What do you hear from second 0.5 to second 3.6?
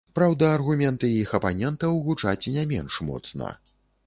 аргументы іх апанентаў гучаць не менш моцна.